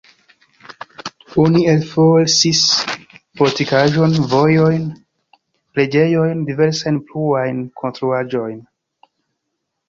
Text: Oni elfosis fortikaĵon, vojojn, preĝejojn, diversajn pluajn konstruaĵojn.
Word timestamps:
Oni 1.41 1.59
elfosis 1.73 2.61
fortikaĵon, 3.41 4.15
vojojn, 4.31 4.87
preĝejojn, 5.77 6.41
diversajn 6.49 6.99
pluajn 7.11 7.61
konstruaĵojn. 7.83 8.59